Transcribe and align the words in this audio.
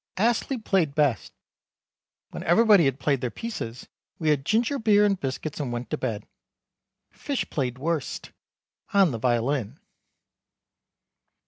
Astley 0.17 0.57
played 0.57 0.95
best. 0.95 1.31
When 2.31 2.41
everybody 2.45 2.85
had 2.85 2.99
played 2.99 3.21
their 3.21 3.29
pieces 3.29 3.87
we 4.17 4.29
had 4.29 4.43
ginger 4.45 4.79
beer 4.79 5.05
and 5.05 5.19
biscuits 5.19 5.59
and 5.59 5.71
went 5.71 5.91
to 5.91 5.97
bed. 5.99 6.25
Fish 7.11 7.47
played 7.51 7.77
worst 7.77 8.31
(on 8.95 9.11
the 9.11 9.19
violin). 9.19 9.77